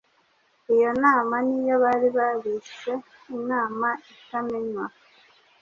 [0.73, 2.93] Iyo Mana ni yo bari barise
[3.37, 4.85] “Imana itamenywa”